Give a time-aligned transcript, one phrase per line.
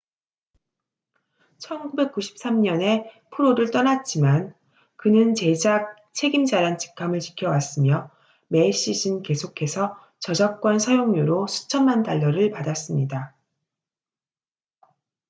[1.59, 4.55] 1993년에 프로를 떠났지만
[4.95, 8.09] 그는 제작 책임자란 직함을 지켜왔으며
[8.47, 13.35] 매 시즌 계속해서 저작권 사용료로 수천만 달러를 받았습니다